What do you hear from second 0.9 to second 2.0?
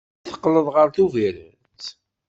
Tubiret?